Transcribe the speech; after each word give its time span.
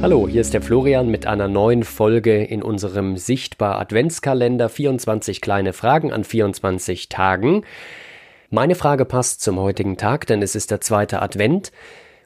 Hallo, 0.00 0.28
hier 0.28 0.42
ist 0.42 0.54
der 0.54 0.62
Florian 0.62 1.08
mit 1.08 1.26
einer 1.26 1.48
neuen 1.48 1.82
Folge 1.82 2.44
in 2.44 2.62
unserem 2.62 3.16
Sichtbar 3.16 3.80
Adventskalender 3.80 4.68
24 4.68 5.40
kleine 5.40 5.72
Fragen 5.72 6.12
an 6.12 6.22
24 6.22 7.08
Tagen. 7.08 7.64
Meine 8.48 8.76
Frage 8.76 9.04
passt 9.04 9.40
zum 9.40 9.58
heutigen 9.58 9.96
Tag, 9.96 10.28
denn 10.28 10.40
es 10.40 10.54
ist 10.54 10.70
der 10.70 10.80
zweite 10.80 11.20
Advent 11.20 11.72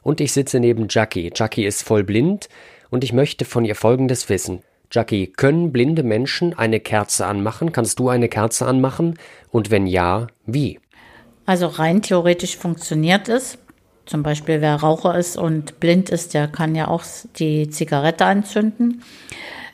und 0.02 0.20
ich 0.20 0.32
sitze 0.32 0.60
neben 0.60 0.86
Jackie. 0.90 1.32
Jackie 1.34 1.64
ist 1.64 1.82
voll 1.82 2.04
blind 2.04 2.50
und 2.90 3.04
ich 3.04 3.14
möchte 3.14 3.46
von 3.46 3.64
ihr 3.64 3.74
Folgendes 3.74 4.28
wissen. 4.28 4.60
Jackie, 4.90 5.28
können 5.28 5.72
blinde 5.72 6.02
Menschen 6.02 6.52
eine 6.52 6.78
Kerze 6.78 7.24
anmachen? 7.24 7.72
Kannst 7.72 7.98
du 7.98 8.10
eine 8.10 8.28
Kerze 8.28 8.66
anmachen? 8.66 9.18
Und 9.50 9.70
wenn 9.70 9.86
ja, 9.86 10.26
wie? 10.44 10.78
Also 11.46 11.68
rein 11.68 12.02
theoretisch 12.02 12.58
funktioniert 12.58 13.30
es. 13.30 13.56
Zum 14.12 14.22
Beispiel 14.22 14.60
wer 14.60 14.74
Raucher 14.74 15.16
ist 15.16 15.38
und 15.38 15.80
blind 15.80 16.10
ist, 16.10 16.34
der 16.34 16.46
kann 16.46 16.74
ja 16.74 16.88
auch 16.88 17.02
die 17.36 17.70
Zigarette 17.70 18.26
anzünden. 18.26 19.02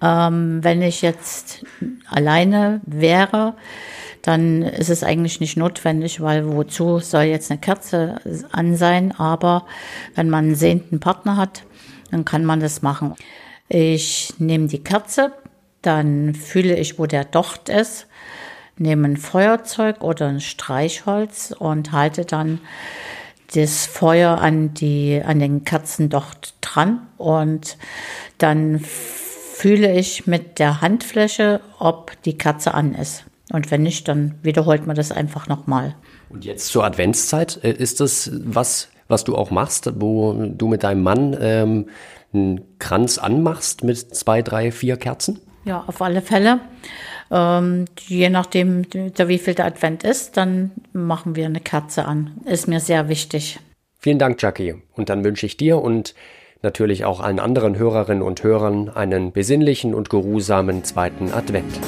Ähm, 0.00 0.62
wenn 0.62 0.80
ich 0.80 1.02
jetzt 1.02 1.66
alleine 2.08 2.80
wäre, 2.86 3.54
dann 4.22 4.62
ist 4.62 4.90
es 4.90 5.02
eigentlich 5.02 5.40
nicht 5.40 5.56
notwendig, 5.56 6.20
weil 6.20 6.46
wozu 6.46 7.00
soll 7.00 7.24
jetzt 7.24 7.50
eine 7.50 7.58
Kerze 7.58 8.20
an 8.52 8.76
sein? 8.76 9.10
Aber 9.10 9.66
wenn 10.14 10.30
man 10.30 10.44
einen 10.44 10.54
sehenden 10.54 11.00
Partner 11.00 11.36
hat, 11.36 11.64
dann 12.12 12.24
kann 12.24 12.44
man 12.44 12.60
das 12.60 12.80
machen. 12.80 13.16
Ich 13.68 14.34
nehme 14.38 14.68
die 14.68 14.84
Kerze, 14.84 15.32
dann 15.82 16.36
fühle 16.36 16.76
ich, 16.76 16.96
wo 16.96 17.06
der 17.06 17.24
Docht 17.24 17.70
ist, 17.70 18.06
nehme 18.76 19.08
ein 19.08 19.16
Feuerzeug 19.16 20.00
oder 20.00 20.28
ein 20.28 20.40
Streichholz 20.40 21.52
und 21.58 21.90
halte 21.90 22.24
dann 22.24 22.60
das 23.54 23.86
Feuer 23.86 24.38
an, 24.38 24.74
die, 24.74 25.22
an 25.24 25.38
den 25.38 25.64
Kerzendocht 25.64 26.54
dran 26.60 27.06
und 27.16 27.78
dann 28.38 28.80
fühle 28.80 29.92
ich 29.92 30.26
mit 30.26 30.58
der 30.58 30.80
Handfläche, 30.80 31.60
ob 31.78 32.12
die 32.22 32.38
Kerze 32.38 32.74
an 32.74 32.94
ist. 32.94 33.24
Und 33.52 33.70
wenn 33.70 33.82
nicht, 33.82 34.06
dann 34.06 34.34
wiederholt 34.42 34.86
man 34.86 34.94
das 34.94 35.10
einfach 35.10 35.48
nochmal. 35.48 35.96
Und 36.28 36.44
jetzt 36.44 36.68
zur 36.68 36.84
Adventszeit, 36.84 37.58
äh, 37.64 37.72
ist 37.72 38.00
das 38.00 38.30
was, 38.44 38.88
was 39.08 39.24
du 39.24 39.34
auch 39.34 39.50
machst, 39.50 39.90
wo 39.96 40.34
du 40.34 40.68
mit 40.68 40.84
deinem 40.84 41.02
Mann 41.02 41.36
ähm, 41.40 41.86
einen 42.32 42.60
Kranz 42.78 43.16
anmachst 43.16 43.82
mit 43.82 44.14
zwei, 44.14 44.42
drei, 44.42 44.70
vier 44.70 44.96
Kerzen? 44.98 45.40
Ja, 45.68 45.84
auf 45.86 46.00
alle 46.00 46.22
Fälle. 46.22 46.60
Ähm, 47.30 47.84
je 48.06 48.30
nachdem, 48.30 48.86
wie 48.90 49.38
viel 49.38 49.52
der 49.52 49.66
Advent 49.66 50.02
ist, 50.02 50.38
dann 50.38 50.70
machen 50.94 51.36
wir 51.36 51.44
eine 51.44 51.60
Kerze 51.60 52.06
an. 52.06 52.40
Ist 52.46 52.68
mir 52.68 52.80
sehr 52.80 53.10
wichtig. 53.10 53.60
Vielen 53.98 54.18
Dank, 54.18 54.40
Jackie. 54.40 54.76
Und 54.94 55.10
dann 55.10 55.24
wünsche 55.24 55.44
ich 55.44 55.58
dir 55.58 55.76
und 55.82 56.14
natürlich 56.62 57.04
auch 57.04 57.20
allen 57.20 57.38
anderen 57.38 57.76
Hörerinnen 57.76 58.22
und 58.22 58.42
Hörern 58.42 58.88
einen 58.88 59.32
besinnlichen 59.32 59.94
und 59.94 60.08
geruhsamen 60.08 60.84
zweiten 60.84 61.30
Advent. 61.34 61.78